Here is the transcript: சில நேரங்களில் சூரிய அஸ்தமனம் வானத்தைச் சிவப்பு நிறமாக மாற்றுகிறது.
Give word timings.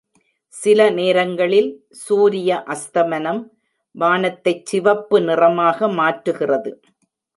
சில 0.53 0.79
நேரங்களில் 0.89 1.67
சூரிய 1.91 2.57
அஸ்தமனம் 2.67 3.41
வானத்தைச் 3.95 4.65
சிவப்பு 4.65 5.19
நிறமாக 5.21 5.89
மாற்றுகிறது. 5.99 6.73